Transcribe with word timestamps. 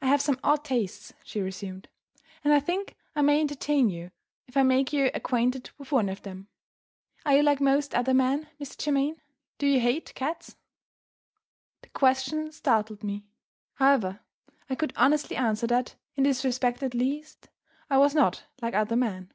"I 0.00 0.06
have 0.06 0.22
some 0.22 0.40
odd 0.42 0.64
tastes," 0.64 1.12
she 1.22 1.42
resumed; 1.42 1.86
"and 2.42 2.54
I 2.54 2.60
think 2.60 2.96
I 3.14 3.20
may 3.20 3.42
entertain 3.42 3.90
you 3.90 4.10
if 4.46 4.56
I 4.56 4.62
make 4.62 4.90
you 4.90 5.10
acquainted 5.12 5.68
with 5.76 5.92
one 5.92 6.08
of 6.08 6.22
them. 6.22 6.48
Are 7.26 7.36
you 7.36 7.42
like 7.42 7.60
most 7.60 7.94
other 7.94 8.14
men, 8.14 8.48
Mr. 8.58 8.78
Germaine? 8.82 9.20
Do 9.58 9.66
you 9.66 9.78
hate 9.78 10.14
cats?" 10.14 10.56
The 11.82 11.90
question 11.90 12.52
startled 12.52 13.04
me. 13.04 13.26
However, 13.74 14.20
I 14.70 14.76
could 14.76 14.94
honestly 14.96 15.36
answer 15.36 15.66
that, 15.66 15.94
in 16.14 16.22
this 16.22 16.42
respect 16.42 16.82
at 16.82 16.94
least, 16.94 17.50
I 17.90 17.98
was 17.98 18.14
not 18.14 18.44
like 18.62 18.72
other 18.72 18.96
men. 18.96 19.30